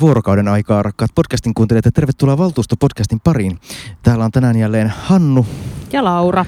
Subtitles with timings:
[0.00, 3.58] Vuorokauden aikaa, rakkaat podcastin kuuntelijat, ja tervetuloa Valtuusto-podcastin pariin.
[4.02, 5.46] Täällä on tänään jälleen Hannu.
[5.92, 6.46] Ja Laura.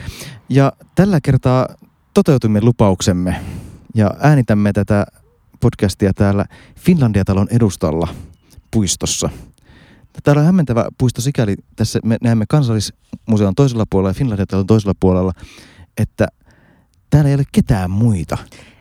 [0.49, 1.69] Ja tällä kertaa
[2.15, 3.41] toteutimme lupauksemme
[3.95, 5.07] ja äänitämme tätä
[5.61, 6.45] podcastia täällä
[6.77, 8.09] Finlandia-talon edustalla
[8.71, 9.31] puistossa.
[10.23, 15.33] Täällä on hämmentävä puisto sikäli, tässä me näemme kansallismuseon toisella puolella ja Finlandia-talon toisella puolella,
[15.99, 16.29] että
[17.11, 18.39] täällä ei ole ketään muita.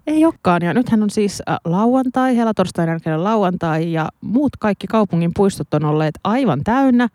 [0.07, 0.61] Ei olekaan.
[0.61, 5.85] Ja nythän on siis äh, lauantai, helatorstain jälkeen lauantai ja muut kaikki kaupungin puistot on
[5.85, 7.07] olleet aivan täynnä.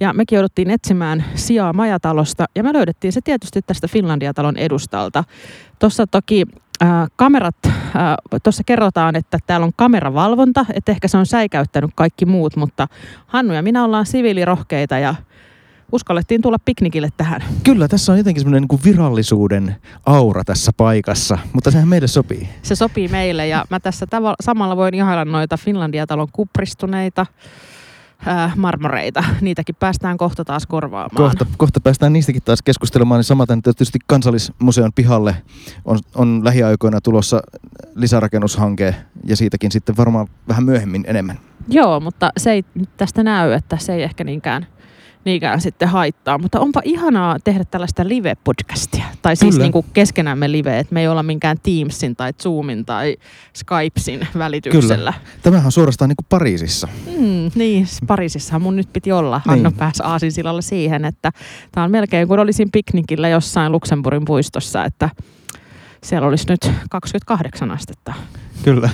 [0.00, 5.24] Ja mekin jouduttiin etsimään sijaa majatalosta ja me löydettiin se tietysti tästä Finlandia-talon edustalta.
[5.78, 6.46] Tuossa toki
[6.82, 7.72] äh, kamerat, äh,
[8.42, 12.86] tuossa kerrotaan, että täällä on kameravalvonta, että ehkä se on säikäyttänyt kaikki muut, mutta
[13.26, 15.14] Hannu ja minä ollaan siviilirohkeita ja
[15.94, 17.44] uskallettiin tulla piknikille tähän.
[17.64, 22.48] Kyllä, tässä on jotenkin semmoinen niin virallisuuden aura tässä paikassa, mutta sehän meille sopii.
[22.62, 27.26] Se sopii meille ja mä tässä tav- samalla voin ihailla noita Finlandia-talon kupristuneita
[28.28, 29.24] äh, marmoreita.
[29.40, 31.16] Niitäkin päästään kohta taas korvaamaan.
[31.16, 33.18] Kohta, kohta päästään niistäkin taas keskustelemaan.
[33.18, 35.36] Niin samaten tietysti kansallismuseon pihalle
[35.84, 37.40] on, on lähiaikoina tulossa
[37.94, 38.94] lisärakennushanke
[39.26, 41.38] ja siitäkin sitten varmaan vähän myöhemmin enemmän.
[41.68, 42.64] Joo, mutta se ei
[42.96, 44.66] tästä näy, että se ei ehkä niinkään
[45.24, 46.38] niinkään sitten haittaa.
[46.38, 49.04] Mutta onpa ihanaa tehdä tällaista live-podcastia.
[49.22, 53.16] Tai siis niin kuin keskenämme live, että me ei olla minkään Teamsin tai Zoomin tai
[53.56, 55.12] Skypesin välityksellä.
[55.12, 55.40] Kyllä.
[55.42, 56.88] Tämähän on suorastaan niin kuin Pariisissa.
[57.18, 59.40] Mm, niin, Pariisissahan mun nyt piti olla.
[59.44, 59.78] Hanno niin.
[59.78, 61.32] pääsi aasinsilalla siihen, että
[61.72, 65.10] tämä on melkein kuin olisin piknikillä jossain Luxemburgin puistossa, että
[66.04, 68.14] siellä olisi nyt 28 astetta.
[68.64, 68.90] Kyllä.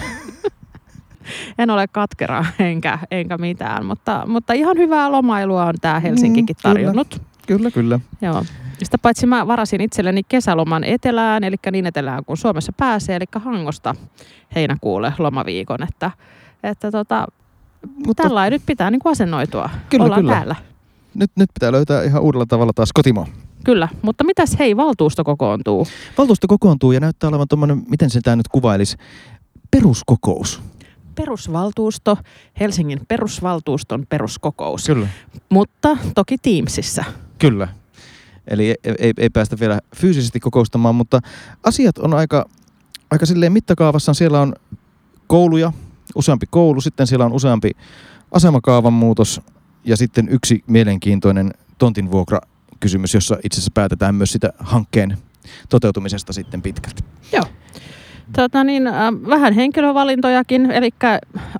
[1.58, 6.62] En ole katkera enkä, enkä mitään, mutta, mutta ihan hyvää lomailua on tämä Helsinkikin mm,
[6.62, 7.22] tarjonnut.
[7.46, 8.00] Kyllä, kyllä.
[8.22, 8.44] Joo.
[8.82, 13.94] Sitä paitsi mä varasin itselleni kesäloman etelään, eli niin etelään kuin Suomessa pääsee, eli Hangosta
[14.54, 16.10] heinäkuulle lomaviikon, että,
[16.62, 17.26] että tota,
[18.06, 19.70] mutta, tällä nyt pitää niin kuin asennoitua.
[19.88, 20.32] Kyllä, Ollaan kyllä.
[20.32, 20.56] täällä.
[21.14, 23.26] Nyt, nyt pitää löytää ihan uudella tavalla taas kotimaa.
[23.64, 25.86] Kyllä, mutta mitäs hei, valtuusto kokoontuu?
[26.18, 28.96] Valtuusto kokoontuu ja näyttää olevan tuommoinen, miten se tämä nyt kuvailisi,
[29.70, 30.62] peruskokous
[31.14, 32.18] perusvaltuusto,
[32.60, 34.86] Helsingin perusvaltuuston peruskokous.
[34.86, 35.08] Kyllä.
[35.48, 37.04] Mutta toki Teamsissa.
[37.38, 37.68] Kyllä.
[38.48, 41.20] Eli ei, ei, ei päästä vielä fyysisesti kokoustamaan, mutta
[41.64, 42.48] asiat on aika,
[43.10, 44.14] aika silleen mittakaavassa.
[44.14, 44.54] Siellä on
[45.26, 45.72] kouluja,
[46.14, 47.70] useampi koulu, sitten siellä on useampi
[48.32, 49.40] asemakaavan muutos
[49.84, 52.40] ja sitten yksi mielenkiintoinen tontinvuokra
[52.80, 55.18] kysymys, jossa itse asiassa päätetään myös sitä hankkeen
[55.68, 57.04] toteutumisesta sitten pitkälti.
[57.32, 57.44] Joo.
[58.36, 58.94] Tota niin, äh,
[59.28, 60.90] vähän henkilövalintojakin, eli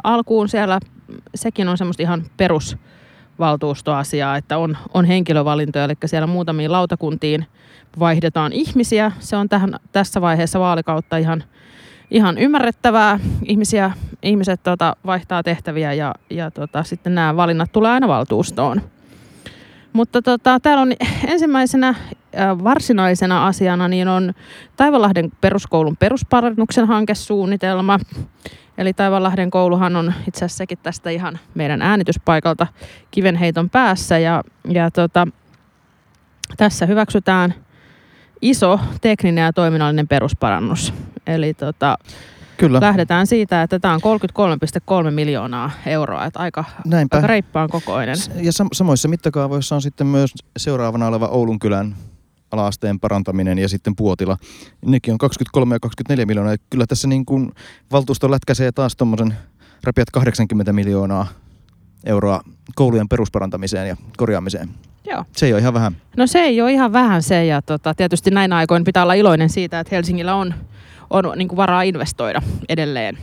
[0.04, 0.81] alkuun siellä
[1.34, 7.47] sekin on semmoista ihan perusvaltuustoasiaa, että on, on henkilövalintoja, eli siellä muutamiin lautakuntiin
[7.98, 9.12] vaihdetaan ihmisiä.
[9.19, 11.44] Se on tähän, tässä vaiheessa vaalikautta ihan,
[12.10, 13.20] ihan ymmärrettävää.
[13.44, 13.92] Ihmisiä,
[14.22, 18.82] ihmiset tota, vaihtaa tehtäviä ja, ja tota, sitten nämä valinnat tulee aina valtuustoon.
[19.92, 20.92] Mutta tota, täällä on
[21.26, 21.94] ensimmäisenä
[22.64, 24.32] varsinaisena asiana niin on
[24.76, 27.98] Taivalahden peruskoulun perusparannuksen hankesuunnitelma.
[28.78, 32.66] Eli Taivalahden kouluhan on itse asiassa sekin tästä ihan meidän äänityspaikalta
[33.10, 34.18] kivenheiton päässä.
[34.18, 35.28] Ja, ja tota,
[36.56, 37.54] tässä hyväksytään
[38.42, 40.94] iso tekninen ja toiminnallinen perusparannus.
[41.26, 41.97] Eli tota,
[42.56, 42.80] Kyllä.
[42.80, 44.00] lähdetään siitä, että tämä on
[45.04, 47.16] 33,3 miljoonaa euroa, että aika, Näinpä.
[47.16, 48.16] aika reippaan kokoinen.
[48.34, 51.94] Ja sam- samoissa mittakaavoissa on sitten myös seuraavana oleva Oulun kylän
[52.50, 54.38] alaasteen parantaminen ja sitten Puotila.
[54.87, 56.53] Nekin on 23 ja 24 miljoonaa.
[56.53, 57.53] Ja kyllä tässä niin kuin
[57.93, 59.34] valtuusto lätkäsee taas tuommoisen
[59.84, 61.27] rapiat 80 miljoonaa
[62.06, 62.41] euroa
[62.75, 64.69] koulujen perusparantamiseen ja korjaamiseen.
[65.05, 65.25] Joo.
[65.37, 65.97] Se ei ole ihan vähän.
[66.16, 69.50] No se ei ole ihan vähän se ja tota, tietysti näin aikoin pitää olla iloinen
[69.50, 70.55] siitä, että Helsingillä on
[71.10, 73.19] on niin kuin varaa investoida edelleen.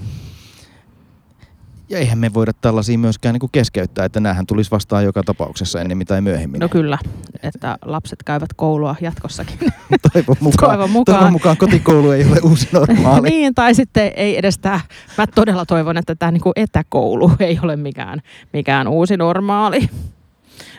[1.89, 5.81] Ja eihän me voida tällaisia myöskään niin kuin keskeyttää, että näähän tulisi vastaan joka tapauksessa
[5.81, 6.59] ennemmin tai myöhemmin.
[6.59, 6.97] No kyllä,
[7.43, 9.57] että lapset käyvät koulua jatkossakin.
[10.13, 11.17] toivon mukaan, toivon mukaan.
[11.17, 13.29] Toivon mukaan kotikoulu ei ole uusi normaali.
[13.29, 14.79] niin, tai sitten ei edes tämä,
[15.17, 18.21] mä todella toivon, että tämä niin kuin etäkoulu ei ole mikään,
[18.53, 19.89] mikään uusi normaali.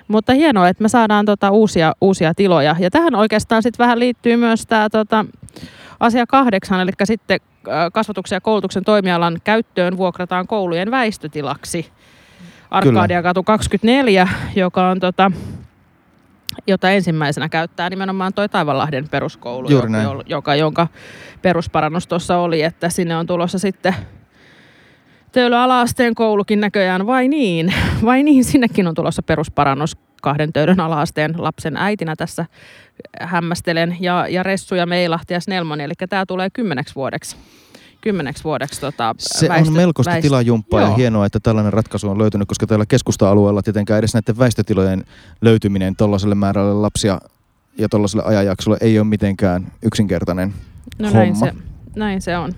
[0.09, 2.77] Mutta hienoa, että me saadaan tota uusia, uusia tiloja.
[2.79, 5.25] Ja tähän oikeastaan sitten vähän liittyy myös tämä tota,
[6.01, 7.41] Asia kahdeksan, eli sitten
[7.93, 11.91] kasvatuksen ja koulutuksen toimialan käyttöön vuokrataan koulujen väistötilaksi.
[12.71, 15.33] Arkadia katu 24, joka on tota,
[16.67, 20.89] jota ensimmäisenä käyttää nimenomaan toi Taivanlahden peruskoulu, Juuri joka, joka, jonka
[21.43, 23.95] perusparannus tuossa oli, että sinne on tulossa sitten
[25.33, 27.75] Töölö alaasteen koulukin näköjään, vai niin?
[28.05, 32.47] Vai niin, sinnekin on tulossa perusparannus kahden töiden alaasteen lapsen äitinä tässä
[33.21, 33.97] hämmästelen.
[34.01, 37.37] Ja, ja Ressu ja Meilahti ja Snellman, eli tämä tulee kymmeneksi vuodeksi.
[38.01, 40.97] kymmeneksi vuodeksi tota, Se väistö, on melkoista väist- tilajumppaa ja Joo.
[40.97, 45.05] hienoa, että tällainen ratkaisu on löytynyt, koska täällä keskusta-alueella tietenkään edes näiden väistötilojen
[45.41, 47.21] löytyminen tuollaiselle määrälle lapsia
[47.79, 50.55] ja tuollaiselle ajanjaksolle ei ole mitenkään yksinkertainen
[50.99, 51.19] No homma.
[51.19, 51.53] näin se,
[51.99, 52.53] näin se on.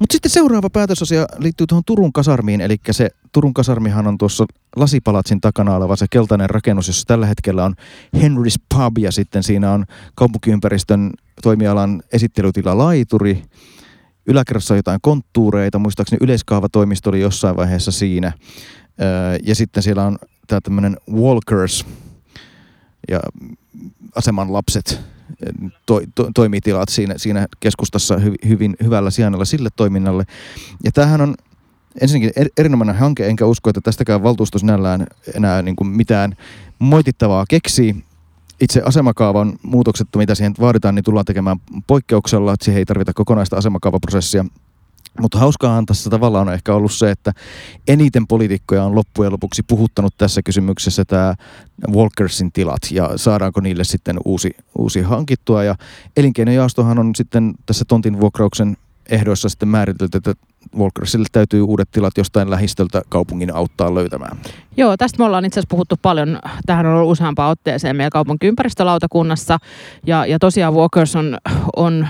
[0.00, 4.46] Mutta sitten seuraava päätösasia liittyy tuohon Turun kasarmiin, eli se Turun kasarmihan on tuossa
[4.76, 7.74] Lasipalatsin takana oleva se keltainen rakennus, jossa tällä hetkellä on
[8.16, 9.84] Henry's Pub ja sitten siinä on
[10.14, 11.10] kaupunkiympäristön
[11.42, 13.42] toimialan esittelytila Laituri.
[14.26, 18.32] Yläkerrassa on jotain konttuureita, muistaakseni yleiskaavatoimisto oli jossain vaiheessa siinä.
[19.42, 21.86] Ja sitten siellä on tämä tämmöinen Walkers
[23.10, 23.20] ja
[24.14, 25.00] aseman lapset
[25.86, 30.24] to, to, toimitilat siinä, siinä keskustassa hy, hyvin hyvällä sijainnilla sille toiminnalle.
[30.84, 31.34] Ja tämähän on
[32.00, 36.36] ensinnäkin er, erinomainen hanke, enkä usko, että tästäkään valtuusto sinällään enää niin kuin mitään
[36.78, 38.04] moitittavaa keksii.
[38.60, 41.56] Itse asemakaavan muutokset, mitä siihen vaaditaan, niin tullaan tekemään
[41.86, 44.44] poikkeuksella, että siihen ei tarvita kokonaista asemakaavaprosessia.
[45.20, 47.32] Mutta hauskaahan tässä tavallaan on ehkä ollut se, että
[47.88, 51.34] eniten poliitikkoja on loppujen lopuksi puhuttanut tässä kysymyksessä tämä
[51.92, 55.64] Walkersin tilat ja saadaanko niille sitten uusi, uusi hankittua.
[55.64, 55.74] Ja
[56.16, 58.76] elinkeinojaostohan on sitten tässä tontin vuokrauksen
[59.10, 60.34] ehdoissa sitten määritelty, että
[60.78, 64.38] Walkersille täytyy uudet tilat jostain lähistöltä kaupungin auttaa löytämään.
[64.76, 66.38] Joo, tästä me ollaan itse asiassa puhuttu paljon.
[66.66, 69.58] Tähän on ollut useampaan otteeseen meidän kaupunki ympäristölautakunnassa.
[70.06, 71.38] Ja, ja tosiaan Walkers on,
[71.76, 72.08] on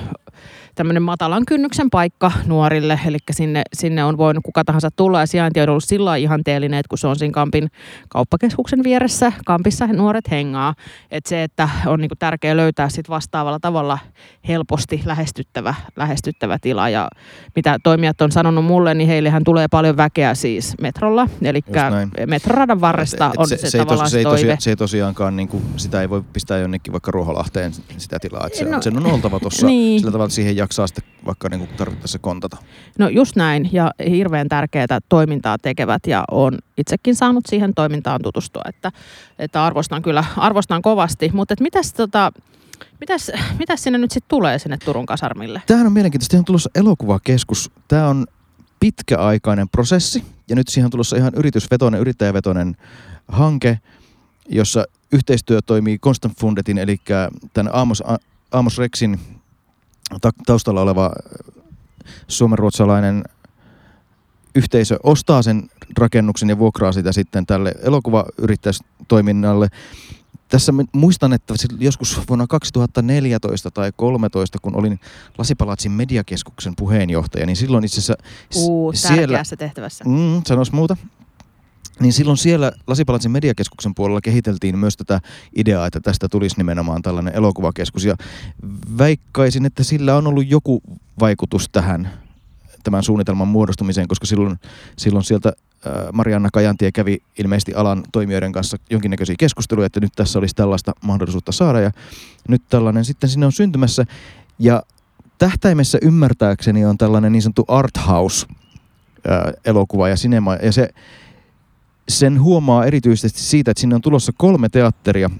[0.76, 5.61] tämmöinen matalan kynnyksen paikka nuorille, eli sinne, sinne on voinut kuka tahansa tulla ja sijainti
[5.61, 7.69] on ollut sillä ihanteellinen, että kun se on siinä Kampin
[8.08, 10.75] kauppakeskuksen vieressä, Kampissa nuoret hengaa,
[11.11, 13.99] että se, että on niinku tärkeää löytää sit vastaavalla tavalla
[14.49, 17.08] helposti lähestyttävä, lähestyttävä tila ja
[17.56, 21.61] mitä toimijat on sanonut mulle, niin heillehän tulee paljon väkeä siis metrolla, eli
[22.26, 24.52] metroradan varresta Et- et on se, se, se, tavallaan tosi, se, se ei toive.
[24.55, 28.46] tosi, se ei tosiaankaan, niin kuin, sitä ei voi pistää jonnekin vaikka Ruoholahteen sitä tilaa.
[28.46, 30.00] Että se, No, no, sen on oltava tuossa niin.
[30.00, 32.57] sillä tavalla, siihen jaksaa sitten vaikka niin tarvittaessa kontata.
[32.99, 38.63] No just näin, ja hirveän tärkeää toimintaa tekevät, ja on itsekin saanut siihen toimintaan tutustua,
[38.69, 38.93] että,
[39.39, 41.31] että arvostan kyllä, arvostan kovasti.
[41.33, 42.33] Mutta et mitäs, tota,
[43.01, 45.63] mitäs, mitäs sinne nyt sitten tulee sinne Turun kasarmille?
[45.67, 46.31] Tämähän on mielenkiintoista.
[46.31, 47.71] Siihen on tulossa elokuvakeskus.
[47.89, 48.27] Tämä on
[48.81, 52.77] pitkäaikainen prosessi ja nyt siihen on tulossa ihan yritysvetoinen, yrittäjävetoinen
[53.29, 53.79] hanke,
[54.49, 56.97] jossa yhteistyö toimii Constant Fundetin, eli
[57.53, 58.03] tämän Amos,
[58.53, 59.21] Amos Rexin
[60.47, 61.12] taustalla oleva
[62.29, 63.25] suomenruotsalainen
[64.55, 69.69] yhteisö ostaa sen rakennuksen ja vuokraa sitä sitten tälle elokuvayrittäjätoiminnalle.
[70.49, 75.00] Tässä muistan, että joskus vuonna 2014 tai 2013, kun olin
[75.38, 78.17] Lasipalatsin mediakeskuksen puheenjohtaja, niin silloin itse asiassa
[78.56, 80.05] Uu, tärkeässä tehtävässä.
[80.05, 80.97] Mm, sanois muuta.
[82.01, 85.21] Niin silloin siellä Lasipalatsin mediakeskuksen puolella kehiteltiin myös tätä
[85.57, 88.05] ideaa, että tästä tulisi nimenomaan tällainen elokuvakeskus.
[88.05, 88.17] Ja
[88.99, 90.83] väikkaisin, että sillä on ollut joku
[91.21, 92.11] vaikutus tähän
[92.83, 94.59] tämän suunnitelman muodostumiseen, koska silloin,
[94.97, 95.53] silloin sieltä
[96.13, 101.53] Marianna Kajantie kävi ilmeisesti alan toimijoiden kanssa jonkinnäköisiä keskusteluja, että nyt tässä olisi tällaista mahdollisuutta
[101.53, 101.81] saada.
[101.81, 101.91] Ja
[102.49, 104.05] nyt tällainen sitten sinne on syntymässä.
[104.59, 104.83] Ja
[105.39, 110.55] tähtäimessä ymmärtääkseni on tällainen niin sanottu art house äh, elokuva ja sinema.
[110.55, 110.89] Ja se,
[112.08, 115.31] sen huomaa erityisesti siitä, että sinne on tulossa kolme teatteria.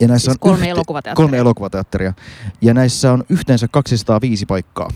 [0.00, 1.26] Ja näissä Siis on kolme elokuvateatteria.
[1.26, 2.12] Kolme elokuvateatteria.
[2.60, 4.90] Ja näissä on yhteensä 205 paikkaa.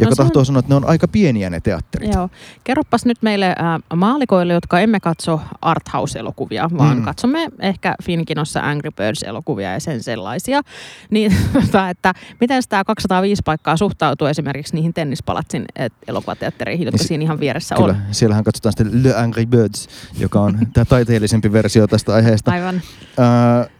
[0.00, 2.14] Joka No se on- tahtoo sanoa, että ne on aika pieniä ne teatterit.
[2.14, 2.28] Joo.
[2.64, 7.00] Kerropas nyt meille äh, maalikoille, jotka emme katso arthouse-elokuvia, vaan Mm.
[7.00, 7.04] mm.
[7.04, 10.60] katsomme ehkä Finkinossa Angry Birds-elokuvia ja sen sellaisia.
[11.10, 15.64] Niin, tota, että miten tämä 205 paikkaa suhtautuu esimerkiksi niihin tennispalatsin
[16.08, 17.96] elokuvateattereihin, jotka Niin siinä ihan vieressä Kyllä, on?
[18.10, 19.88] siellähän katsotaan sitten Le Angry Birds,
[20.18, 22.50] joka on tämä taiteellisempi versio tästä aiheesta.
[22.50, 22.82] Aivan.
[23.18, 23.70] Öö,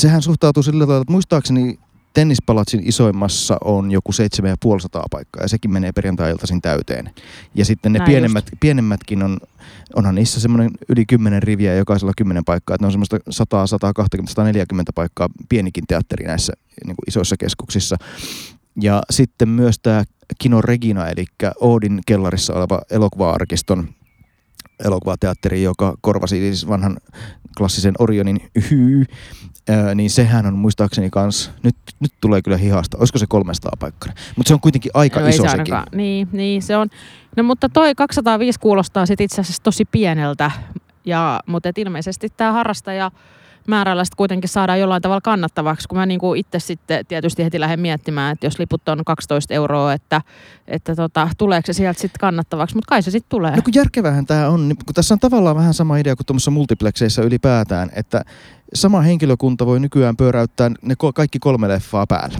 [0.00, 1.78] sehän suhtautuu sillä tavalla, että muistaakseni
[2.12, 7.10] tennispalatsin isoimmassa on joku 7500 paikkaa ja sekin menee perjantai-iltaisin täyteen.
[7.54, 9.38] Ja sitten ne Näin pienemmät, pienemmätkin on,
[9.94, 14.30] onhan niissä semmoinen yli 10 riviä jokaisella 10 paikkaa, että ne on semmoista 100, 120,
[14.30, 16.52] 140 paikkaa pienikin teatteri näissä
[16.86, 17.96] niin kuin isoissa keskuksissa.
[18.82, 20.04] Ja sitten myös tämä
[20.38, 21.24] Kino Regina, eli
[21.60, 23.88] Oodin kellarissa oleva elokuva-arkiston
[24.84, 26.96] elokuvateatteri, joka korvasi siis vanhan
[27.58, 29.04] klassisen Orionin hyy,
[29.68, 34.12] ää, niin sehän on muistaakseni kans, nyt, nyt tulee kyllä hihasta, olisiko se 300 paikkaa,
[34.36, 35.74] mutta se on kuitenkin aika no, iso se sekin.
[35.92, 36.88] Niin, niin, se on.
[37.36, 40.50] No mutta toi 205 kuulostaa sit itse asiassa tosi pieneltä,
[41.04, 43.10] ja, mutta et ilmeisesti tämä harrastaja
[43.66, 47.80] määrällä sitten kuitenkin saadaan jollain tavalla kannattavaksi, kun mä niinku itse sitten tietysti heti lähden
[47.80, 50.20] miettimään, että jos liput on 12 euroa, että,
[50.68, 53.56] että tota, tuleeko se sieltä sitten kannattavaksi, mutta kai se sitten tulee.
[53.56, 56.50] No kun järkevähän tämä on, niin kun tässä on tavallaan vähän sama idea kuin tuommoisessa
[56.50, 58.22] multiplexeissä ylipäätään, että
[58.74, 62.38] sama henkilökunta voi nykyään pyöräyttää ne kaikki kolme leffaa päällä.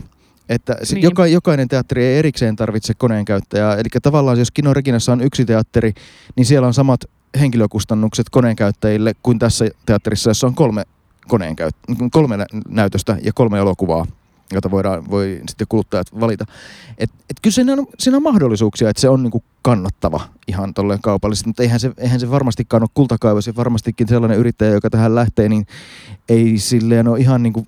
[0.49, 1.03] Että se, Niin.
[1.03, 3.75] joka, jokainen teatteri ei erikseen tarvitse koneen käyttäjää.
[3.75, 5.93] Eli tavallaan jos Kino Reginassa on yksi teatteri,
[6.37, 7.01] niin siellä on samat
[7.41, 10.83] henkilökustannukset koneen käyttäjille kuin tässä teatterissa, jossa on kolme,
[11.29, 11.77] koneen käyt-
[12.13, 14.07] kolme nä- näytöstä ja kolme elokuvaa
[14.53, 16.45] jota voidaan, voi sitten kuluttajat valita.
[16.99, 21.01] Et, et kyllä siinä on, siinä on mahdollisuuksia, että se on niinku kannattava ihan tolleen
[21.01, 25.15] kaupallisesti, mutta eihän se, eihän se varmastikaan ole kultakaivos ja varmastikin sellainen yrittäjä, joka tähän
[25.15, 25.67] lähtee, niin
[26.29, 27.67] ei silleen ole ihan niinku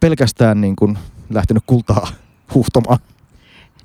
[0.00, 0.94] pelkästään niinku
[1.30, 2.08] lähtenyt kultaa
[2.54, 2.98] huhtomaan.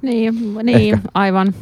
[0.01, 1.09] Niin, niin Ehkä.
[1.13, 1.53] aivan.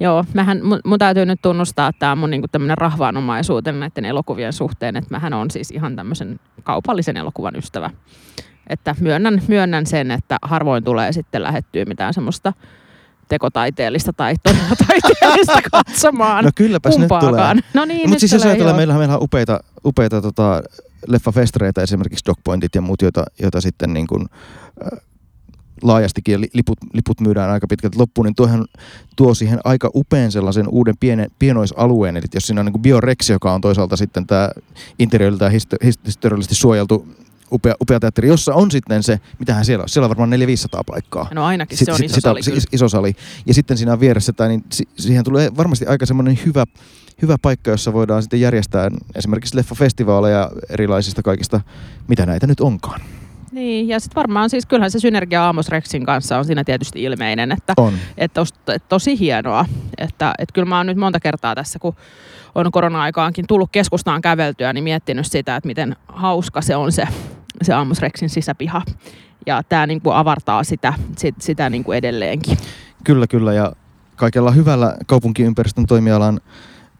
[0.00, 4.04] Joo, mähän, mun, mun täytyy nyt tunnustaa, että tämä on mun niinku tämmöinen rahvaanomaisuuteni näiden
[4.04, 7.90] elokuvien suhteen, että mähän on siis ihan tämmöisen kaupallisen elokuvan ystävä.
[8.66, 12.52] Että myönnän, myönnän sen, että harvoin tulee sitten lähettyä mitään semmoista
[13.28, 16.44] tekotaiteellista tai todella taiteellista katsomaan.
[16.44, 17.20] No kylläpäs nyt tulee.
[17.20, 17.60] Kumpaakaan.
[17.74, 18.76] No niin, Mutta siis jos tulee, joo.
[18.76, 20.62] meillähän, meillä on upeita, upeita tota,
[21.06, 24.26] leffafestareita, esimerkiksi Dogpointit ja muut, joita, joita sitten niin kuin,
[24.92, 24.98] äh,
[25.82, 28.64] laajastikin ja li- liput, liput myydään aika pitkälti loppuun, niin tuohan
[29.16, 33.52] tuo siihen aika upean sellaisen uuden piene, pienoisalueen, eli jos siinä on niin Biorex, joka
[33.52, 34.50] on toisaalta sitten tämä
[34.98, 37.08] interiöiltä histo- his- historiallisesti suojeltu
[37.52, 41.28] upea, upea teatteri, jossa on sitten se, mitähän siellä on, siellä on varmaan 400-500 paikkaa.
[41.34, 42.56] No ainakin Sit- se on sit- iso sitä- sali kyllä.
[42.58, 43.14] is- iso sali.
[43.46, 46.64] Ja sitten siinä on vieressä, tai niin si- siihen tulee varmasti aika semmoinen hyvä,
[47.22, 51.60] hyvä paikka, jossa voidaan sitten järjestää esimerkiksi leffafestivaaleja erilaisista kaikista,
[52.08, 53.00] mitä näitä nyt onkaan.
[53.52, 57.52] Niin, ja sitten varmaan siis kyllähän se synergia Amos Rexin kanssa on siinä tietysti ilmeinen,
[57.52, 57.92] että On.
[58.18, 59.64] että tos, et tosi hienoa.
[59.98, 61.94] Että et kyllä mä oon nyt monta kertaa tässä, kun
[62.54, 67.08] on korona-aikaankin tullut keskustaan käveltyä, niin miettinyt sitä, että miten hauska se on se,
[67.62, 68.82] se Amos Rexin sisäpiha.
[69.46, 72.58] Ja tämä niinku avartaa sitä, sit, sitä niinku edelleenkin.
[73.04, 73.52] Kyllä, kyllä.
[73.52, 73.72] Ja
[74.16, 76.40] kaikella hyvällä kaupunkiympäristön toimialan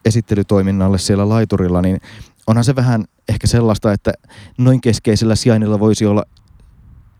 [0.04, 2.00] esittelytoiminnalle siellä laiturilla, niin
[2.46, 4.12] onhan se vähän ehkä sellaista, että
[4.58, 6.24] noin keskeisellä sijainnilla voisi olla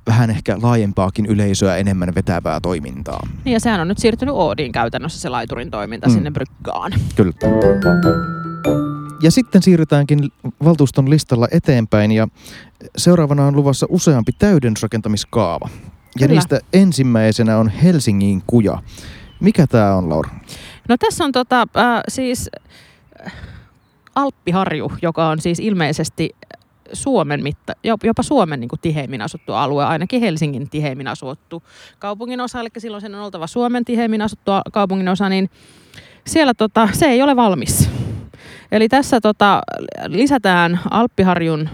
[0.07, 3.27] vähän ehkä laajempaakin yleisöä enemmän vetävää toimintaa.
[3.45, 6.15] Niin ja sehän on nyt siirtynyt Oodiin käytännössä se laiturin toiminta Mm.
[6.15, 6.93] sinne Bryggaan.
[7.17, 7.33] Kyllä.
[9.23, 10.29] Ja sitten siirrytäänkin
[10.65, 12.29] valtuuston listalla eteenpäin ja
[12.97, 15.69] seuraavana on luvassa useampi täydennysrakentamiskaava.
[15.69, 15.79] Ja
[16.19, 16.29] Kyllä.
[16.29, 18.83] niistä ensimmäisenä on Helsingin kuja.
[19.41, 20.31] Mikä tämä on, Laura?
[20.89, 22.51] No tässä on tota, äh, siis
[23.27, 23.33] äh,
[24.15, 26.31] Alppiharju, joka on siis ilmeisesti
[26.93, 31.63] Suomen mitta, jop- jopa Suomen niin kuin tiheimmin asuttu alue, ainakin Helsingin tiheimmin asuttu
[31.99, 35.51] kaupungin osa, eli silloin sen on oltava Suomen tiheimmin asuttu kaupungin osa, niin
[36.27, 37.91] siellä tota, se ei ole valmis.
[38.73, 39.63] Eli tässä tota,
[40.07, 41.69] lisätään Alppiharjun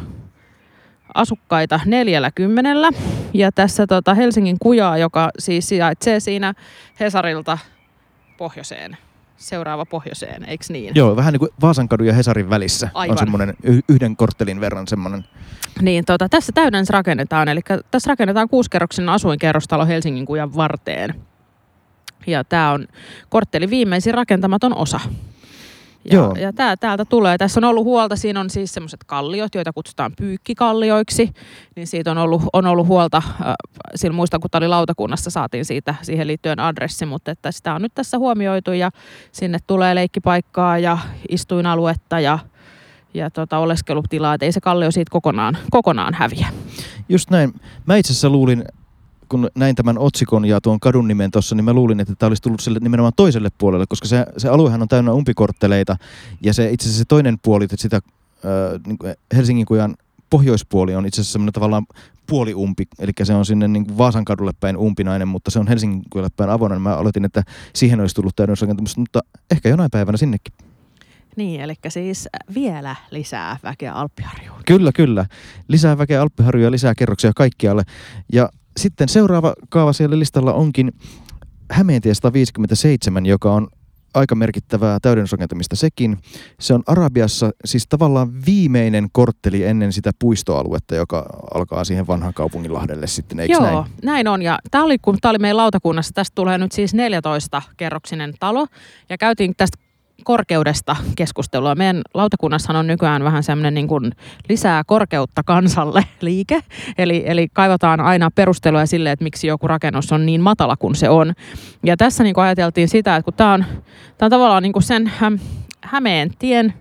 [1.14, 2.90] asukkaita neljällä kymmenellä.
[3.34, 6.54] Ja tässä tota Helsingin kujaa, joka siis sijaitsee siinä
[7.00, 7.58] Hesarilta
[8.36, 8.96] pohjoiseen,
[9.36, 10.94] seuraava pohjoiseen, eikö niin?
[10.94, 13.12] Joo, vähän niin kuin Vaasankadun ja Hesarin välissä Aivan.
[13.14, 13.54] on semmoinen
[13.88, 15.24] yhden korttelin verran semmoinen.
[15.82, 21.14] Niin, tota, tässä täydennys rakennetaan, eli tässä rakennetaan kuusikerroksinen asuinkerrostalo Helsingin kujan varteen.
[22.26, 22.86] Ja tämä on
[23.28, 25.00] korttelin viimeisin rakentamaton osa.
[26.10, 26.34] Ja, Joo.
[26.34, 27.38] ja tää, täältä tulee.
[27.38, 31.30] Tässä on ollut huolta, siinä on siis semmoiset kalliot, joita kutsutaan pyykkikallioiksi.
[31.76, 33.54] Niin siitä on ollut, on ollut huolta, äh,
[33.94, 37.82] silloin muistan kun tämä oli lautakunnassa, saatiin siitä siihen liittyen adressi, mutta että sitä on
[37.82, 38.90] nyt tässä huomioitu ja
[39.32, 40.98] sinne tulee leikkipaikkaa ja
[41.28, 42.38] istuinaluetta ja
[43.14, 46.46] ja tota, oleskelutilaa, että ei se kallio siitä kokonaan, kokonaan häviä.
[47.08, 47.54] Just näin.
[47.86, 48.64] Mä itse asiassa luulin,
[49.28, 52.42] kun näin tämän otsikon ja tuon kadun nimen tuossa, niin mä luulin, että tämä olisi
[52.42, 55.96] tullut sille nimenomaan toiselle puolelle, koska se, se aluehan on täynnä umpikortteleita
[56.42, 58.02] ja se itse asiassa se toinen puoli, että sitä äh,
[58.86, 58.98] niin
[59.36, 59.96] Helsingin kujan
[60.30, 61.86] pohjoispuoli on itse asiassa semmoinen tavallaan
[62.26, 66.30] puoliumpi, eli se on sinne niin Vaasan kadulle päin umpinainen, mutta se on Helsingin kujalle
[66.36, 66.82] päin avoinen.
[66.82, 67.42] Mä oletin, että
[67.74, 70.54] siihen olisi tullut täydennysrakentamus, mutta ehkä jonain päivänä sinnekin.
[71.36, 74.60] Niin, eli siis vielä lisää väkeä Alppiharjuun.
[74.66, 75.26] Kyllä, kyllä.
[75.68, 77.82] Lisää väkeä Alppiharjuja, lisää kerroksia kaikkialle.
[78.32, 80.92] Ja sitten seuraava kaava siellä listalla onkin
[81.70, 83.68] Hämeentie 157, joka on
[84.14, 86.18] aika merkittävää täydennysrakentamista sekin.
[86.60, 93.06] Se on Arabiassa siis tavallaan viimeinen kortteli ennen sitä puistoaluetta, joka alkaa siihen vanhan kaupunginlahdelle
[93.06, 93.84] sitten, eikö Joo, näin?
[94.02, 94.28] näin?
[94.28, 94.42] on.
[94.42, 98.66] Ja tämä oli, kun tämä oli meidän lautakunnassa, tästä tulee nyt siis 14-kerroksinen talo.
[99.08, 99.78] Ja käytiin tästä
[100.24, 101.74] korkeudesta keskustelua.
[101.74, 104.12] Meidän lautakunnassahan on nykyään vähän semmoinen niin kuin
[104.48, 106.60] lisää korkeutta kansalle liike.
[106.98, 111.08] Eli, eli kaivataan aina perusteluja sille, että miksi joku rakennus on niin matala kuin se
[111.08, 111.34] on.
[111.84, 113.64] Ja tässä niin kuin ajateltiin sitä, että kun tämä on,
[114.18, 115.32] tämä on tavallaan niin kuin sen hä,
[115.82, 116.74] Hämeentien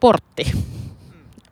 [0.00, 0.52] portti,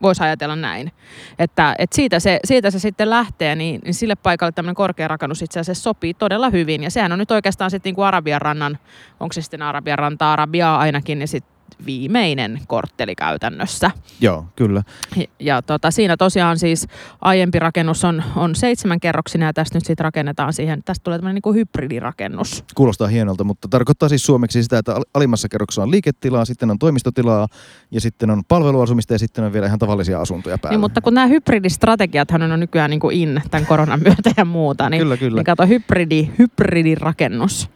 [0.03, 0.93] voisi ajatella näin.
[1.38, 5.43] Että, että siitä, se, siitä se sitten lähtee, niin, niin sille paikalle tämmöinen korkea rakennus
[5.43, 6.83] itse asiassa sopii todella hyvin.
[6.83, 8.79] Ja sehän on nyt oikeastaan sitten niin kuin Arabian rannan,
[9.21, 11.55] onko se sitten Arabian rantaa, Arabiaa ainakin, niin sitten
[11.87, 13.90] viimeinen kortteli käytännössä.
[14.20, 14.82] Joo, kyllä.
[15.16, 16.87] Ja, ja tota, siinä tosiaan siis
[17.20, 21.42] aiempi rakennus on, on seitsemän kerroksina ja tästä nyt sitten rakennetaan siihen, tästä tulee tämmöinen
[21.44, 22.64] niin hybridirakennus.
[22.75, 26.78] Kuulostaa hienolta, mutta tarkoittaa siis suomeksi sitä, että al- alimmassa kerroksessa on liiketilaa, sitten on
[26.78, 27.49] toimistotilaa
[27.90, 30.75] ja sitten on palveluasumista ja sitten on vielä ihan tavallisia asuntoja päällä.
[30.75, 34.90] Niin, mutta kun nämä hybridistrategiathan on nykyään niin kuin in tämän koronan myötä ja muuta,
[34.90, 35.37] niin, Kyllä, kyllä.
[35.37, 37.70] niin kato hybridi, hybridirakennus.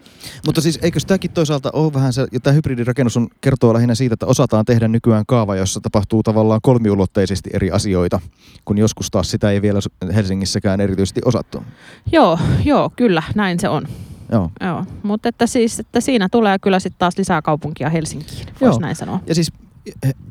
[0.47, 4.14] Mutta siis eikö tämäkin toisaalta ole vähän se, ja tämä hybridirakennus on, kertoo lähinnä siitä,
[4.14, 8.20] että osataan tehdä nykyään kaava, jossa tapahtuu tavallaan kolmiulotteisesti eri asioita,
[8.64, 9.80] kun joskus taas sitä ei vielä
[10.14, 11.64] Helsingissäkään erityisesti osattu.
[12.12, 13.87] Joo, joo, kyllä, näin se on.
[14.32, 14.50] Joo.
[14.60, 14.84] Joo.
[15.02, 19.20] Mutta että siis, että siinä tulee kyllä sitten taas lisää kaupunkia Helsinkiin, voisi näin sanoa.
[19.26, 19.52] Ja siis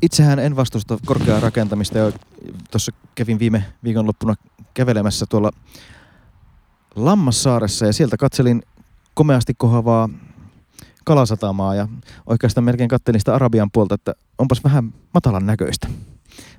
[0.02, 2.12] itsehän en vastusta korkeaa rakentamista ja
[2.70, 4.34] tuossa kävin viime viikonloppuna
[4.74, 5.50] kävelemässä tuolla
[6.96, 8.62] Lammassaaressa ja sieltä katselin
[9.14, 10.08] komeasti kohavaa
[11.04, 11.88] kalasatamaa ja
[12.26, 15.88] oikeastaan melkein katselin sitä Arabian puolta, että onpas vähän matalan näköistä.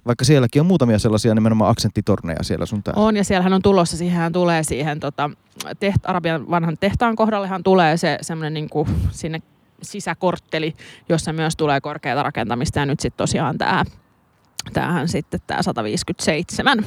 [0.05, 3.03] Vaikka sielläkin on muutamia sellaisia nimenomaan aksenttitorneja siellä sun täällä.
[3.03, 5.29] On, ja siellähän on tulossa, siihenhän tulee siihen tota,
[5.79, 8.69] teht, Arabian vanhan tehtaan kohdallehan tulee se semmoinen niin
[9.12, 9.41] sinne
[9.81, 10.74] sisäkortteli,
[11.10, 13.83] jossa myös tulee korkeata rakentamista, ja nyt sitten tosiaan tämä
[14.74, 16.86] tämähän sitten tämä 157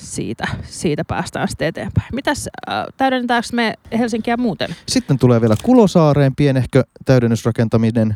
[0.00, 2.06] siitä, siitä päästään sitten eteenpäin.
[2.12, 4.76] Mitäs, äh, täydennetäänkö me Helsinkiä muuten?
[4.88, 8.14] Sitten tulee vielä Kulosaareen pienehkö täydennysrakentaminen,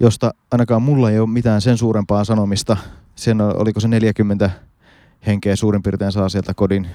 [0.00, 2.76] josta ainakaan mulla ei ole mitään sen suurempaa sanomista.
[3.14, 4.50] Sen oliko se 40
[5.26, 6.86] henkeä suurin piirtein saa sieltä kodin.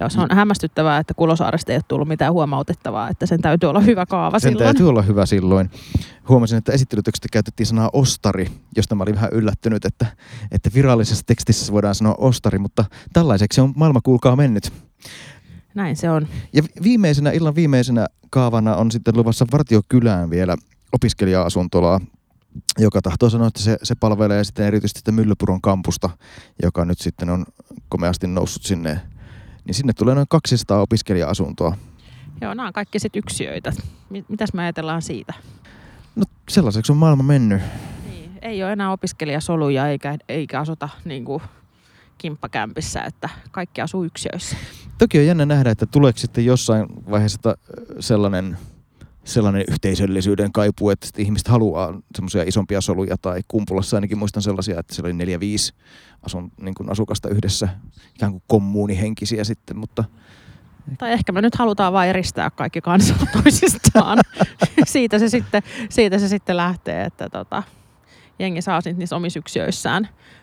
[0.00, 3.80] Ja se on hämmästyttävää, että Kulosaaresta ei ole tullut mitään huomautettavaa, että sen täytyy olla
[3.80, 4.64] hyvä kaava Sen silloin.
[4.64, 5.70] täytyy olla hyvä silloin.
[6.28, 10.06] Huomasin, että esittelytekstissä käytettiin sanaa ostari, josta mä olin vähän yllättynyt, että,
[10.52, 14.72] että virallisessa tekstissä voidaan sanoa ostari, mutta tällaiseksi on maailma kuulkaa mennyt.
[15.74, 16.28] Näin se on.
[16.52, 20.56] Ja vi- viimeisenä, illan viimeisenä kaavana on sitten luvassa Vartiokylään vielä
[20.92, 22.00] opiskelija-asuntolaa,
[22.78, 26.10] joka tahtoo sanoa, että se, se palvelee sitten erityisesti sitä Myllypuron kampusta,
[26.62, 27.44] joka nyt sitten on
[27.88, 29.00] komeasti noussut sinne.
[29.64, 31.76] Niin sinne tulee noin 200 opiskelija-asuntoa.
[32.40, 33.72] Joo, nämä on kaikki sitten yksiöitä.
[34.10, 35.34] Mi- Mitäs me ajatellaan siitä?
[36.16, 37.62] No sellaiseksi on maailma mennyt.
[38.08, 41.42] Niin, ei ole enää opiskelijasoluja eikä, eikä asuta niin kuin
[42.18, 44.56] kimppakämpissä, että kaikki asuu yksiöissä.
[44.98, 47.56] Toki on jännä nähdä, että tuleeko sitten jossain vaiheessa
[48.00, 48.58] sellainen,
[49.24, 54.80] sellainen yhteisöllisyyden kaipuu, että sitten ihmiset haluaa semmoisia isompia soluja tai Kumpulassa ainakin muistan sellaisia,
[54.80, 55.74] että siellä oli neljä, viisi
[56.22, 57.68] asun, niin kuin asukasta yhdessä,
[58.14, 60.04] ikään kuin kommuunihenkisiä sitten, mutta
[60.98, 64.18] Tai ehkä me nyt halutaan vain eristää kaikki kansat toisistaan.
[64.84, 67.62] siitä, se sitten, siitä se sitten lähtee, että tota,
[68.38, 69.40] jengi saa sitten niissä omissa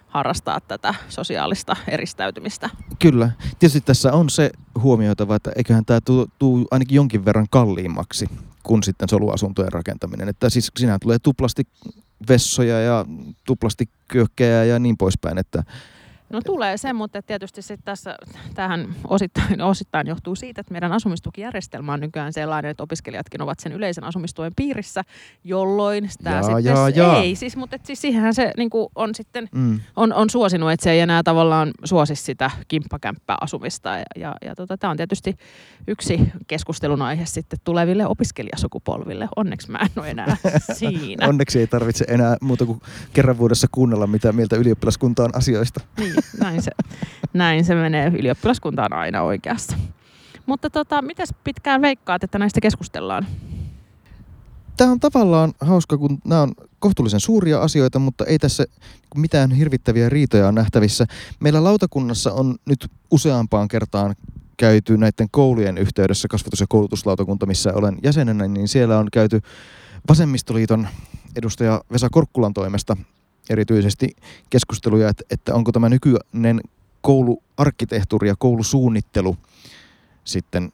[0.08, 2.70] harrastaa tätä sosiaalista eristäytymistä.
[3.00, 3.32] kyllä.
[3.60, 4.52] Tietysti tässä on se
[4.82, 6.00] huomioitava, että eiköhän tämä
[6.40, 8.30] tuu ainakin jonkin verran kalliimmaksi
[8.64, 10.30] kuin sitten soluasuntojen rakentaminen.
[10.30, 11.64] Että siis siinä tulee tuplasti
[12.30, 13.06] vessoja ja
[13.46, 15.64] tuplasti kyökkejä ja niin poispäin, että
[16.32, 18.16] No tulee se, mutta tietysti sitten tässä,
[18.56, 23.72] tähän osittain, osittain johtuu siitä, että meidän asumistukijärjestelmä on nykyään sellainen, että opiskelijatkin ovat sen
[23.72, 25.04] yleisen asumistuen piirissä,
[25.44, 27.18] jolloin tämä Jaa, sitten, jaa, jaa.
[27.18, 30.84] ei, siis, mutta et siis siihenhän se niin on sitten mm, on, on suosinut, että
[30.84, 33.90] se ei enää tavallaan suosi sitä kimppakämppäasumista.
[33.90, 35.38] Ja, ja, ja tota, tämä on tietysti
[35.88, 39.28] yksi keskustelun aihe sitten tuleville opiskelijasukupolville.
[39.36, 40.38] Onneksi mä en ole enää
[40.74, 41.28] siinä.
[41.28, 42.82] Onneksi ei tarvitse enää muuta kuin
[43.14, 45.82] kerran vuodessa kuunnella, mitä mieltä ylioppilaskunta on asioista.
[45.98, 46.72] Niin, näin se,
[47.34, 48.12] näin se menee.
[48.20, 49.78] Ylioppilaskunta on aina oikeassa.
[50.46, 53.28] Mutta tota, mitäs pitkään veikkaat, että näistä keskustellaan?
[54.78, 58.66] Tämä on tavallaan hauska, kun nämä on kohtuullisen suuria asioita, mutta ei tässä
[59.16, 61.06] mitään hirvittäviä riitoja on nähtävissä.
[61.40, 64.16] Meillä lautakunnassa on nyt useampaan kertaan
[64.58, 69.42] käyty näiden koulujen yhteydessä, kasvatus- ja koulutuslautakunta, missä olen jäsenenä, niin siellä on käyty
[70.10, 70.88] Vasemmistoliiton
[71.36, 72.98] edustaja Vesa Korkkulan toimesta
[73.52, 74.16] erityisesti
[74.50, 76.62] keskusteluja, että, että onko tämä nykyinen
[77.02, 79.38] kouluarkkitehtuuri ja koulusuunnittelu
[80.24, 80.72] sitten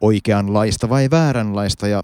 [0.00, 1.88] oikeanlaista vai vääränlaista.
[1.88, 2.02] Ja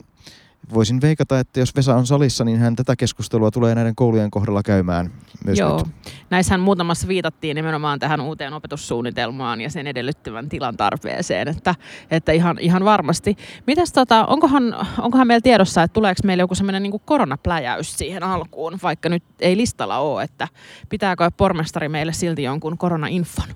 [0.75, 4.63] voisin veikata, että jos Vesa on salissa, niin hän tätä keskustelua tulee näiden koulujen kohdalla
[4.63, 5.13] käymään
[5.45, 5.77] myös Joo.
[5.77, 5.87] nyt.
[6.31, 11.75] Näissähän muutamassa viitattiin nimenomaan tähän uuteen opetussuunnitelmaan ja sen edellyttävän tilan tarpeeseen, että,
[12.11, 13.37] että ihan, ihan varmasti.
[13.67, 18.79] Mitäs tota, onkohan, onkohan meillä tiedossa, että tuleeko meillä joku semmoinen niin koronapläjäys siihen alkuun,
[18.83, 20.49] vaikka nyt ei listalla ole, että
[20.89, 23.49] pitääkö pormestari meille silti jonkun koronainfon?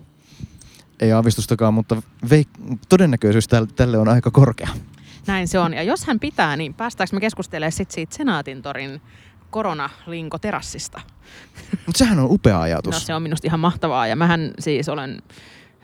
[1.01, 4.69] Ei aavistustakaan, mutta veik- todennäköisyys täl- tälle on aika korkea.
[5.27, 5.75] Näin se on.
[5.75, 9.01] Ja jos hän pitää, niin päästäänkö me keskustelemaan sit siitä Senaatintorin
[9.51, 11.01] koronalinko-terassista?
[11.87, 12.95] Mutta sehän on upea ajatus.
[12.95, 15.23] No se on minusta ihan mahtavaa ja mähän siis olen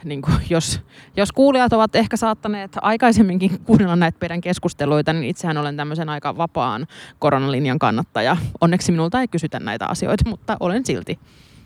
[0.04, 0.80] niin kuin, jos,
[1.16, 6.36] jos kuulijat ovat ehkä saattaneet aikaisemminkin kuunnella näitä meidän keskusteluita, niin itsehän olen tämmöisen aika
[6.36, 6.86] vapaan
[7.18, 8.36] koronalinjan kannattaja.
[8.60, 11.18] Onneksi minulta ei kysytä näitä asioita, mutta olen silti.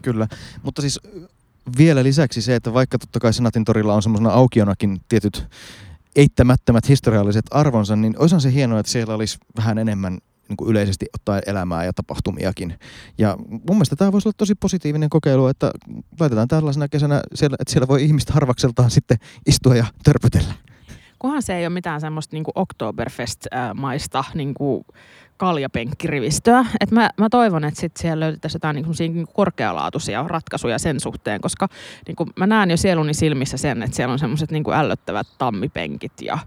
[0.02, 0.28] Kyllä,
[0.62, 1.00] mutta siis
[1.78, 5.46] vielä lisäksi se, että vaikka totta kai Senaatin torilla on semmoisena aukionakin tietyt
[6.16, 10.18] eittämättömät historialliset arvonsa, niin olisihan se hienoa, että siellä olisi vähän enemmän
[10.48, 12.78] niin kuin yleisesti ottaen elämää ja tapahtumiakin.
[13.18, 15.70] Ja mun mielestä tämä voisi olla tosi positiivinen kokeilu, että
[16.20, 20.54] laitetaan tällaisena kesänä, siellä, että siellä voi ihmistä harvakseltaan sitten istua ja törpytellä.
[21.18, 24.84] Kunhan se ei ole mitään semmoista niin Oktoberfest-maista niin kuin
[25.40, 26.64] kaljapenkkirivistöä.
[26.80, 31.40] Et mä, mä toivon, että sit siellä löydettäisiin jotain niin niin korkealaatuisia ratkaisuja sen suhteen,
[31.40, 31.68] koska
[32.06, 36.12] niin kuin mä näen jo sieluni silmissä sen, että siellä on semmoiset niin ällöttävät tammipenkit
[36.22, 36.38] ja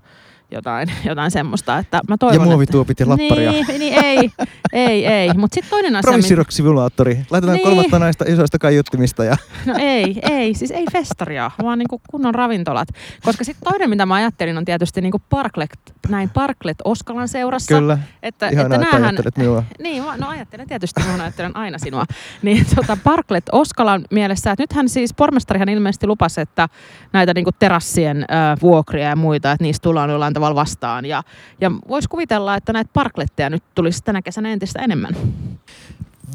[0.53, 3.51] jotain, jotain semmoista, että mä toivon, Ja muovituopit ja lapparia.
[3.51, 4.31] Niin, niin ei,
[4.73, 5.33] ei, ei.
[5.33, 6.11] Mutta sitten toinen asia...
[6.11, 7.25] Provissirock-simulaattori.
[7.29, 7.63] Laitetaan niin.
[7.63, 9.23] kolmatta näistä isoista kaiuttimista.
[9.23, 9.37] Ja...
[9.65, 10.53] No ei, ei.
[10.53, 12.87] Siis ei festaria, vaan niinku kunnon ravintolat.
[13.23, 15.71] Koska sitten toinen, mitä mä ajattelin, on tietysti niinku Parklet,
[16.09, 17.75] näin Parklet Oskalan seurassa.
[17.75, 17.99] Kyllä.
[18.23, 19.63] Että, Ihanaa, että, että näähän, ajattelet minua.
[19.79, 22.05] Niin, no ajattelen tietysti, mä ajattelen aina sinua.
[22.41, 26.69] Niin tota, Parklet Oskalan mielessä, että nythän siis pormestarihan ilmeisesti lupasi, että
[27.13, 31.05] näitä niinku terassien äh, vuokria ja muita, että niistä tullaan jollain tavalla vastaan.
[31.05, 31.23] Ja,
[31.61, 35.15] ja voisi kuvitella, että näitä parkletteja nyt tulisi tänä kesänä entistä enemmän.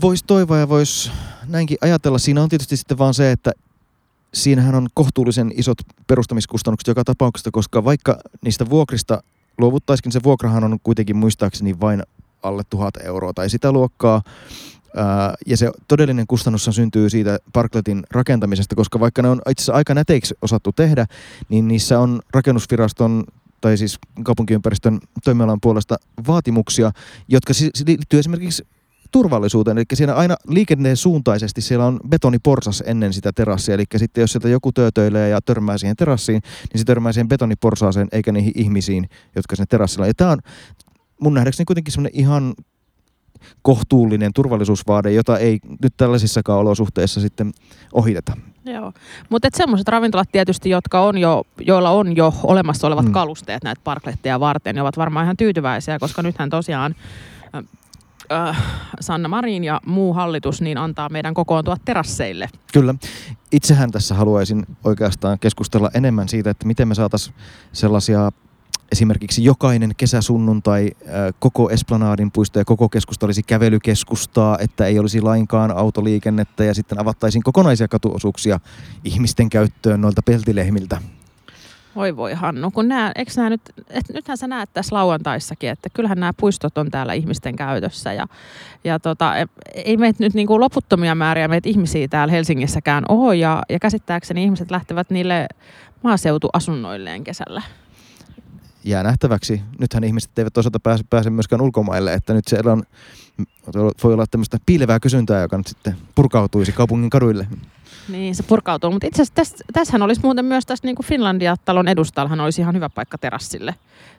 [0.03, 1.11] Voisi toivoa ja voisi
[1.47, 2.19] näinkin ajatella.
[2.19, 3.53] Siinä on tietysti sitten vaan se, että
[4.35, 9.23] siinähän on kohtuullisen isot perustamiskustannukset joka tapauksessa, koska vaikka niistä vuokrista
[9.59, 12.03] luovuttaisikin, se vuokrahan on kuitenkin muistaakseni vain
[12.43, 14.23] alle tuhat euroa tai sitä luokkaa.
[15.47, 19.95] ja se todellinen kustannus syntyy siitä parkletin rakentamisesta, koska vaikka ne on itse asiassa aika
[19.95, 21.07] näteiksi osattu tehdä,
[21.49, 23.25] niin niissä on rakennusviraston
[23.61, 26.91] tai siis kaupunkiympäristön toimialan puolesta vaatimuksia,
[27.29, 27.53] jotka
[27.87, 28.67] liittyy esimerkiksi
[29.11, 29.79] turvallisuuteen.
[29.79, 33.75] Eli siinä aina liikenteen suuntaisesti siellä on betoniporsas ennen sitä terassia.
[33.75, 36.43] Eli sitten jos sieltä joku töötöilee ja törmää siihen terassiin,
[36.73, 40.07] niin se törmää siihen betoniporsaaseen eikä niihin ihmisiin, jotka sinne terassilla.
[40.07, 40.39] Ja tämä on
[41.21, 42.55] mun nähdäkseni kuitenkin semmoinen ihan
[43.63, 47.53] kohtuullinen turvallisuusvaade, jota ei nyt tällaisissakaan olosuhteissa sitten
[47.93, 48.37] ohiteta.
[48.65, 48.93] Joo,
[49.29, 53.13] mutta semmoiset ravintolat tietysti, jotka on jo, joilla on jo olemassa olevat mm.
[53.13, 56.95] kalusteet näitä parkletteja varten, niin ovat varmaan ihan tyytyväisiä, koska nythän tosiaan
[58.33, 58.63] äh,
[59.01, 62.49] Sanna Marin ja muu hallitus niin antaa meidän kokoontua terasseille.
[62.73, 62.95] Kyllä.
[63.53, 67.35] Itsehän tässä haluaisin oikeastaan keskustella enemmän siitä, että miten me saataisiin
[67.73, 68.33] sellaisia
[68.93, 70.91] esimerkiksi jokainen kesäsunnuntai
[71.39, 77.01] koko Esplanadin puisto ja koko keskusta olisi kävelykeskustaa, että ei olisi lainkaan autoliikennettä ja sitten
[77.01, 78.61] avattaisiin kokonaisia katuosuuksia
[79.05, 81.01] ihmisten käyttöön noilta peltilehmiltä.
[81.97, 86.21] Voi voi Hannu, kun nää, nää nyt, et nythän sä näet tässä lauantaissakin, että kyllähän
[86.21, 88.27] nämä puistot on täällä ihmisten käytössä ja,
[88.85, 93.63] ja tota, e, ei meitä nyt niinku loputtomia määriä meitä ihmisiä täällä Helsingissäkään ole ja,
[93.69, 95.47] ja käsittääkseni ihmiset lähtevät niille
[96.03, 97.63] maaseutuasunnoilleen kesällä
[98.89, 99.63] jää nähtäväksi.
[99.79, 102.83] Nythän ihmiset eivät toisaalta pääse, pääse myöskään ulkomaille, että nyt siellä on,
[104.05, 107.47] voi olla tämmöistä piilevää kysyntää, joka nyt sitten purkautuisi kaupungin kaduille.
[108.09, 108.91] Niin, se purkautuu.
[108.91, 112.89] Mutta itse asiassa tässä, tässähän olisi muuten myös tässä niin Finlandia-talon edustallahan olisi ihan hyvä
[112.89, 113.75] paikka terassille.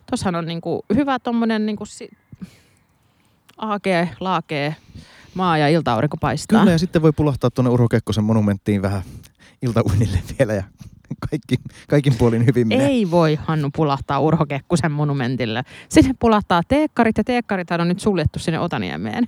[0.10, 2.10] Tuossahan on niin kuin hyvä tuommoinen niin si-
[3.58, 4.76] aakee, laakee,
[5.34, 6.60] maa ja ilta-aurinko paistaa.
[6.60, 9.02] Kyllä, ja sitten voi pulahtaa tuonne Urho Kekkosen monumenttiin vähän
[9.62, 10.64] iltauinille vielä ja
[11.30, 11.56] kaikki,
[11.88, 12.88] kaikin puolin hyvin menee.
[12.88, 15.64] Ei voi Hannu pulahtaa Urho Kekkusen monumentille.
[15.90, 19.28] Sinne pulahtaa teekkarit ja teekkarit on nyt suljettu sinne Otaniemeen.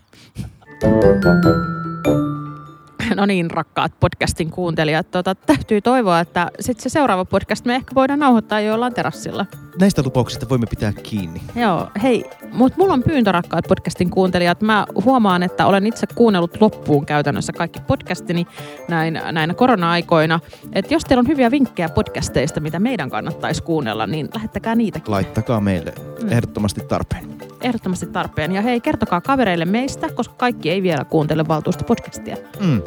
[3.16, 5.12] No niin, rakkaat podcastin kuuntelijat.
[5.12, 9.46] Tota, täytyy toivoa, että sitten se seuraava podcast me ehkä voidaan nauhoittaa jollain terassilla.
[9.80, 11.42] Näistä lupauksista voimme pitää kiinni.
[11.56, 14.62] Joo, hei, mutta mulla on pyyntö, rakkaat podcastin kuuntelijat.
[14.62, 18.48] Mä huomaan, että olen itse kuunnellut loppuun käytännössä kaikki podcastini
[18.88, 20.40] näin, näinä korona-aikoina.
[20.74, 25.12] Että jos teillä on hyviä vinkkejä podcasteista, mitä meidän kannattaisi kuunnella, niin lähettäkää niitäkin.
[25.12, 25.94] Laittakaa meille.
[26.22, 26.32] Mm.
[26.32, 27.26] Ehdottomasti tarpeen.
[27.62, 28.52] Ehdottomasti tarpeen.
[28.52, 32.38] Ja hei, kertokaa kavereille meistä, koska kaikki ei vielä kuuntele valtuusta podcastia.
[32.60, 32.82] Mm.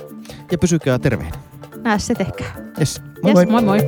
[0.53, 1.37] Ja pysykää terveinä.
[1.83, 2.57] Nää se tehkää.
[2.81, 3.63] Yes, moi yes, moi.
[3.63, 3.79] moi.